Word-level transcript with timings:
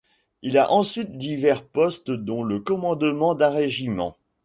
Il 0.41 0.57
a 0.57 0.71
ensuite 0.71 1.15
divers 1.19 1.63
postes 1.63 2.09
dont 2.09 2.41
le 2.41 2.59
commandement 2.59 3.35
d'un 3.35 3.49
régiment. 3.51 4.15